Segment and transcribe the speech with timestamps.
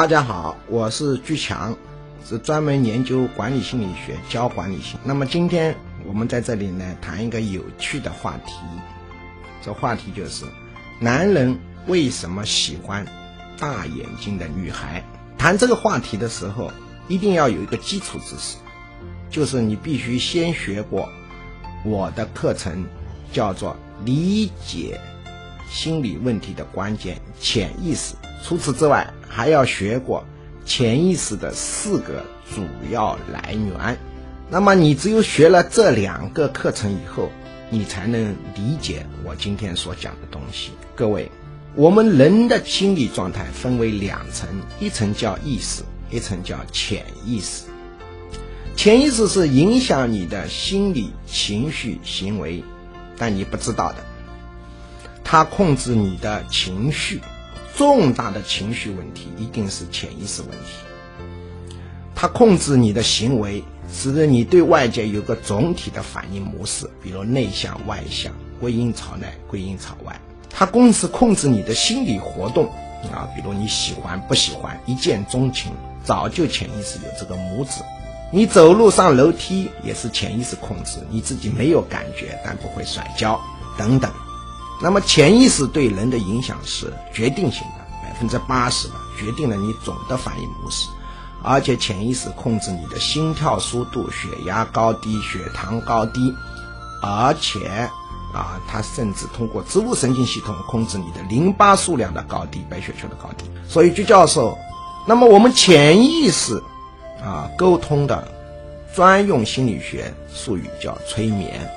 [0.00, 1.76] 大家好，我是居强，
[2.26, 4.98] 是专门研究管理心理学、教管理性。
[5.04, 5.76] 那么今天
[6.06, 8.54] 我们在这里呢，谈一个有趣的话题。
[9.62, 10.46] 这话题就是：
[10.98, 11.54] 男人
[11.86, 13.04] 为什么喜欢
[13.58, 15.04] 大眼睛的女孩？
[15.36, 16.72] 谈这个话题的时候，
[17.06, 18.56] 一定要有一个基础知识，
[19.28, 21.10] 就是你必须先学过
[21.84, 22.86] 我的课程，
[23.34, 23.76] 叫做
[24.06, 24.98] 理解
[25.68, 28.14] 心理问题的关键——潜意识。
[28.42, 30.24] 除此之外，还要学过
[30.64, 33.98] 潜意识的四个主要来源。
[34.48, 37.30] 那么，你只有学了这两个课程以后，
[37.70, 40.72] 你才能理解我今天所讲的东西。
[40.96, 41.30] 各位，
[41.76, 44.48] 我们人的心理状态分为两层，
[44.80, 47.64] 一层叫意识，一层叫潜意识。
[48.74, 52.64] 潜意识是影响你的心理、情绪、行为，
[53.16, 53.98] 但你不知道的，
[55.22, 57.20] 它控制你的情绪。
[57.80, 60.84] 重大的情绪问题一定是潜意识问题，
[62.14, 70.20] 它控制你的行为，使得你对外界有个总体的反应模式，比如内向外向、归因朝内、归因朝外。
[70.50, 72.66] 它公是控制你的心理活动
[73.10, 75.72] 啊，比如你喜欢不喜欢、一见钟情，
[76.04, 77.82] 早就潜意识有这个模子。
[78.30, 83.40] 你走路上楼梯也是潜意识控制，你自己没有感觉，但不会摔跤
[83.78, 84.12] 等等。
[84.82, 90.88] 那么潜意识对人的影响是决定性的，百分之八十的决定了你总的反应模式，
[91.42, 96.34] 而且潜意识控制你的心跳速度、血压高低、血糖高低，
[97.02, 97.68] 而且
[98.32, 103.44] 啊，它甚至通过植物神经系统控制你的淋巴数量的高低、白血球的高低。
[103.68, 104.56] 所以，鞠教授，
[105.06, 106.62] 那么我们潜意识
[107.22, 108.26] 啊沟通的
[108.94, 111.70] 专用心理学术语叫催眠。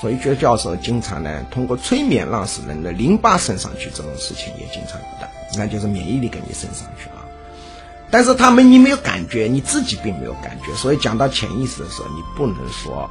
[0.00, 7.26] 所以，觉教授经常呢通过催眠让使人的淋巴升上去，这种事情也经常有的，那就是免疫力给你升上去啊。
[8.08, 13.10] 但是他们你没有感觉，你自己并没有感觉，所以讲到潜意识的时候，你不能说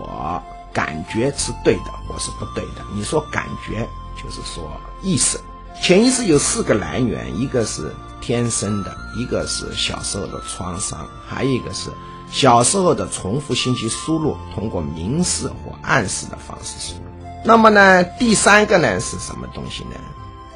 [0.00, 0.42] 我
[0.72, 2.82] 感觉是对的，我是不对的。
[2.94, 3.86] 你说感觉
[4.16, 5.38] 就是说意识，
[5.82, 11.90] 潜意识有四个来源，一个是天生的，一个是小时候的创伤，还有一个是。
[12.30, 17.02] 小时候的重复信息输入，通过明示或暗示的方式输入。
[17.44, 19.92] 那么呢，第三个呢是什么东西呢？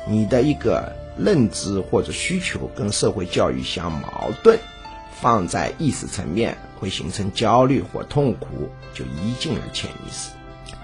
[0.09, 4.59] 你的一个认知或者需求跟社会教育相矛盾，
[5.21, 10.31] 放在意识层面会形成焦虑或痛苦，就移进了潜意识。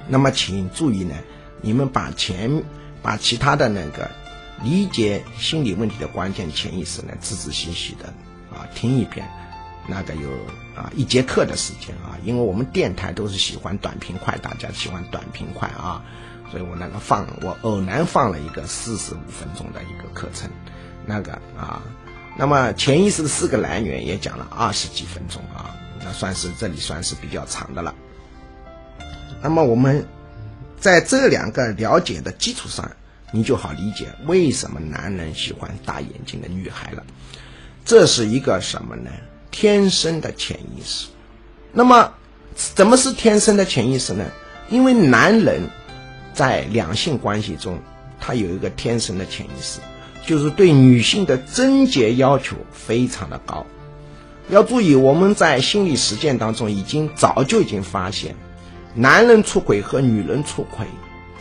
[0.06, 1.16] 那么请注意呢，
[1.60, 2.62] 你们把前
[3.02, 4.08] 把其他的那个
[4.62, 8.06] 理解心理问题的关键潜意识呢，仔仔细细的
[8.56, 9.28] 啊听一遍。
[9.88, 10.28] 那个有
[10.74, 16.02] 啊一节课的时间啊，因为我们电台都是喜欢短平快，大家喜欢短平快啊，
[16.50, 20.50] 所以我那个放我偶然放了一个四十五分钟的一个课程，
[21.06, 21.82] 那个啊，
[22.36, 27.94] 那么潜意识的四个来源也讲了二十几分钟啊，那算是这里算是比较长的了。
[29.42, 30.04] 那么我们
[30.80, 32.90] 在这两个了解的基础上，
[33.32, 37.04] 你就好理解为什么男人喜欢大眼睛的女孩了。
[37.84, 39.10] 这是一个什么呢？
[39.58, 41.06] 天生的潜意识，
[41.72, 42.12] 那么，
[42.54, 44.26] 怎么是天生的潜意识呢？
[44.68, 45.62] 因为男人
[46.34, 47.78] 在两性关系中，
[48.20, 49.80] 他有一个天生的潜意识，
[50.26, 53.64] 就是对女性的贞洁要求非常的高。
[54.50, 58.36] 要注意，我们在心理实践当中已经早就已经发现，
[58.94, 60.84] 男人出轨和女人出轨，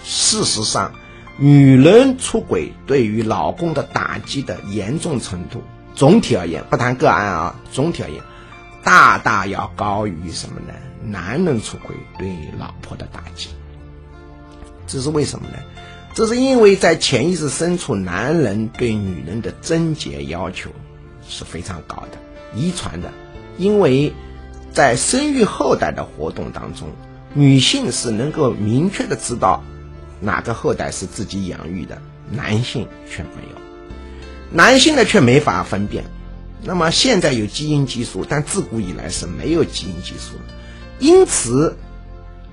[0.06, 0.94] 事实上，
[1.38, 5.62] 女人出轨对于老公的打击的严重程度。
[5.96, 8.22] 总体而言，不谈个案啊，总体而言，
[8.84, 10.74] 大大要高于什么呢？
[11.04, 13.50] 男人出轨对老婆的打击，
[14.88, 15.56] 这是为什么呢？
[16.14, 20.70] 这是因为在潜意识深处，男人对女人的贞洁要求
[21.28, 22.18] 是非常高的，
[22.56, 23.12] 遗传的。
[23.58, 24.14] 因为
[24.74, 26.90] 在生育后代的活动当中，
[27.34, 29.64] 女性是能够明确的知道
[30.20, 33.65] 哪个后代是自己养育的，男性却没有。
[34.56, 36.06] 男性呢却没法分辨，
[36.64, 40.54] 那么现在有基因技术，但自古以来是没有基因技术的，
[41.00, 41.76] 因此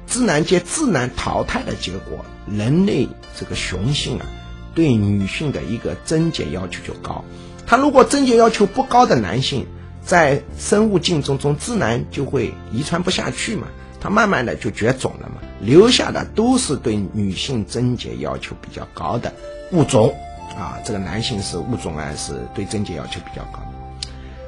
[0.04, 3.08] 自然界自然淘汰的结果，人类
[3.38, 4.26] 这个雄性啊，
[4.74, 7.24] 对女性的一个贞洁要求就高。
[7.68, 9.64] 他如果贞洁要求不高的男性，
[10.04, 13.68] 在生物竞争中自然就会遗传不下去嘛，
[14.00, 19.32] 他慢慢的就绝种了嘛，留下的都是对女性贞洁要求比较高的
[19.70, 20.12] 物种。
[20.56, 23.58] 啊，这个男性是物种啊，是对贞洁要求比较高。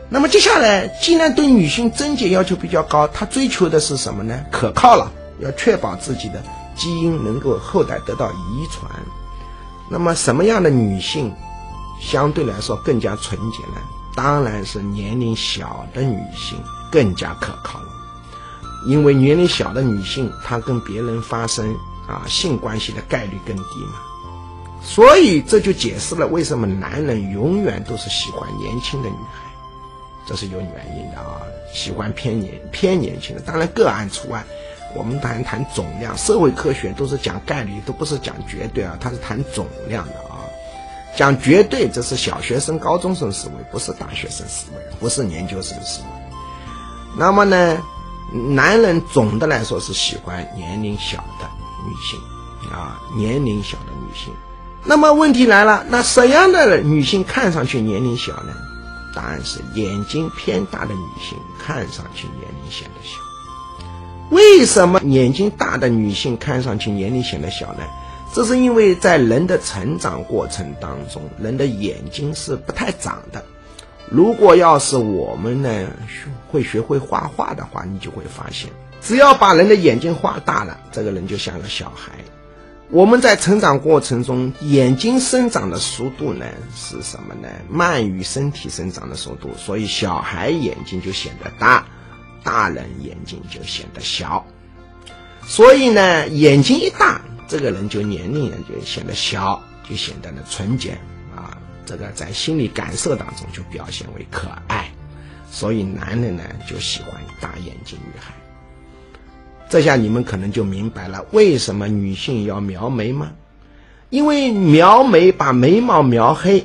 [0.09, 4.45] 那么接下来，既然对女性贞洁要求比较高，他追求的是什么呢？
[4.53, 5.11] 可靠了，
[5.41, 6.43] 要确保自己的
[6.77, 8.91] 基因能够后代得到遗传。
[9.91, 11.35] 那么什么样的女性
[12.01, 13.81] 相对来说更加纯洁呢？
[14.15, 16.57] 当然是年龄小的女性
[16.93, 17.89] 更加可靠了，
[18.87, 21.75] 因为年龄小的女性，她跟别人发生
[22.07, 23.99] 啊性关系的概率更低嘛。
[24.85, 29.51] 所以这就解释了为什么男人永远都是喜欢年轻的女孩，
[30.27, 31.41] 这是有原因的啊，
[31.73, 34.45] 喜欢偏年偏年轻的，当然个案除外。
[34.95, 40.39] 我们谈谈总量，社会科学都是讲概率，都不是讲绝对啊，它是谈总量的啊。
[41.17, 46.07] 讲绝对，这是小学生、高中生思维，不是大学生思维，不是研究生思维。
[47.19, 47.83] 那么呢，
[48.33, 51.49] 男人总的来说是喜欢年龄小的
[51.85, 54.33] 女性啊，年龄小的女性。
[54.87, 58.53] 那么问题来了，那什么样的女性看上去年龄小呢？
[59.15, 63.19] 答案是眼睛偏大的女性看上去年龄显得小。
[64.31, 67.85] 为什么眼睛大的女性看上去年龄显得小呢？
[68.35, 73.45] 这是因为在人的成长过程当中，人的眼睛是不太长的。
[74.11, 75.87] 如果要是我们呢
[76.51, 78.69] 会学会画画的话，你就会发现，
[79.01, 82.13] 只要把人的眼睛画大了，这个人就像个小孩。
[82.91, 86.47] 我们在成长过程中，眼睛生长的速度呢
[86.77, 87.49] 是什么呢？
[87.69, 91.87] 慢于身体生长的速度，所以小孩眼睛就显得大，
[92.43, 94.47] 大人眼睛就显得小。
[95.47, 100.93] 所以呢，眼睛一大，这个人就年龄就显得小，就显得呢纯洁
[101.35, 101.57] 啊。
[101.87, 104.89] 这个在心理感受当中就表现为可爱，
[105.51, 108.33] 所以男人呢就喜欢大眼睛女孩。
[109.75, 113.33] 这下你们可能就明白了，为什么女性要描眉吗？
[114.09, 116.65] 因为描眉把眉毛描黑，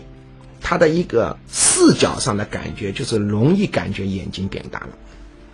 [0.62, 4.90] 它的一个视角上的感觉就是容易感觉眼睛变大了，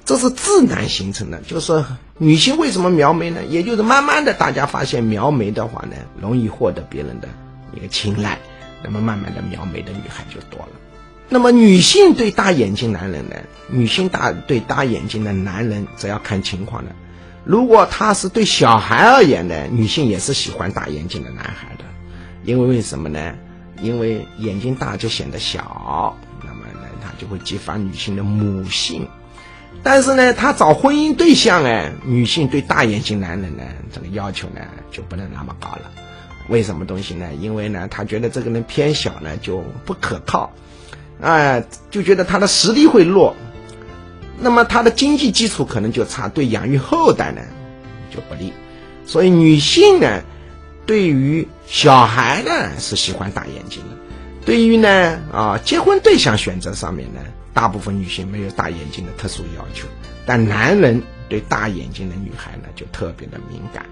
[0.03, 1.39] 这是自然形成的。
[1.47, 1.81] 就是
[2.17, 3.39] 女性为什么描眉呢？
[3.45, 7.29] 也就是慢慢的大家发现描眉的话呢，容易获得别人的
[7.73, 8.37] 一个青睐，
[8.83, 10.71] 那么慢慢的描眉的女孩就多了。
[11.29, 13.37] 那么女性对大眼睛男人呢？
[13.69, 16.91] 女性大对大眼睛的男人则要看情况的。
[17.45, 21.83] 如果他是对小孩而言呢，女性也是喜欢大眼睛的男孩的，
[22.43, 23.35] 因为为什么呢？
[23.81, 29.07] 因为眼睛大就显得小，那么呢，他就会激发女性的母性。
[29.83, 33.63] 但是呢，他找婚姻对象哎，女性对大眼睛男人呢，
[33.93, 35.91] 这个要求呢就不能那么高了。
[36.47, 37.27] 为什么东西呢？
[37.39, 40.51] 因为呢，他觉得这个人偏小呢就不可靠，
[41.21, 43.35] 哎，就觉得他的实力会弱。
[44.37, 47.41] 那么他的经济基础可能就差，对养育后代呢
[48.13, 48.53] 就不利。
[49.05, 50.21] 所以女性呢，
[50.85, 53.97] 对于小孩呢是喜欢大眼睛的。
[54.45, 57.19] 对于呢啊结婚对象选择上面呢，
[57.53, 59.87] 大部分女性没有大眼睛的特殊要求，
[60.25, 63.85] 但男人对大眼睛的女孩呢就特别的敏感，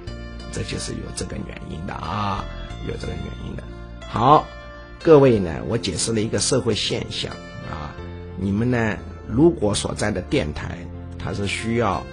[0.52, 2.44] 这就是有这个原因的啊，
[2.88, 3.64] 有这个原因的。
[4.08, 4.46] 好，
[5.02, 7.32] 各位呢，我解释了一个社会现象
[7.72, 7.96] 啊，
[8.38, 8.98] 你们呢？
[9.28, 10.78] 如果所在的电台
[11.18, 12.04] 它是需要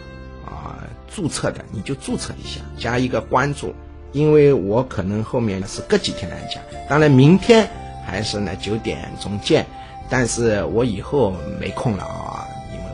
[0.46, 0.78] 啊
[1.08, 3.74] 注册的，你就注册一下，加一个关注，
[4.12, 7.68] 因为我可能后面是隔几天来讲，当然明天
[8.06, 9.66] 还是呢九点钟见，
[10.08, 12.90] 但是我以后没空了啊，因为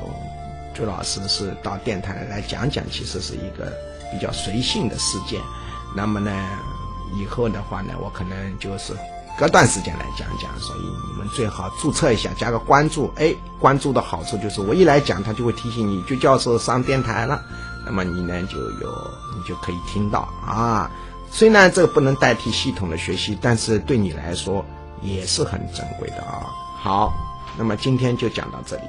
[0.73, 3.73] 朱老师是到电台来讲讲，其实是一个
[4.11, 5.41] 比较随性的事件，
[5.95, 6.33] 那么呢
[7.21, 8.95] 以后的话呢，我可能就是。
[9.39, 13.13] 隔段时间来讲讲，所以你们最好注册一下，加个关注。
[13.17, 17.43] 哎，关注的好处就是我一来讲，他就会提醒你，就教授上电台了。
[17.85, 20.91] 那么你呢就有，你就可以听到啊。
[21.31, 24.65] 虽然这个不能代替系统的学习，但是对你来说
[25.03, 26.47] 也是很珍贵的啊。
[26.79, 27.13] 好，
[27.59, 28.83] 那么今天就讲到这里。